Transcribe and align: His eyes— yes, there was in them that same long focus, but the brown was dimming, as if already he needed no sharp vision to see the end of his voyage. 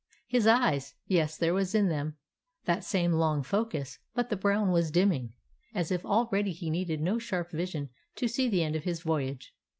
His 0.25 0.47
eyes— 0.47 0.95
yes, 1.05 1.37
there 1.37 1.53
was 1.53 1.75
in 1.75 1.87
them 1.87 2.17
that 2.65 2.83
same 2.83 3.13
long 3.13 3.43
focus, 3.43 3.99
but 4.15 4.29
the 4.31 4.35
brown 4.35 4.71
was 4.71 4.89
dimming, 4.89 5.33
as 5.75 5.91
if 5.91 6.03
already 6.03 6.53
he 6.53 6.71
needed 6.71 7.01
no 7.01 7.19
sharp 7.19 7.51
vision 7.51 7.91
to 8.15 8.27
see 8.27 8.49
the 8.49 8.63
end 8.63 8.75
of 8.75 8.83
his 8.83 9.01
voyage. 9.01 9.53